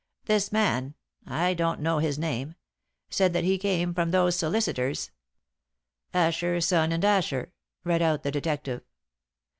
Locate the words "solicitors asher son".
4.35-6.91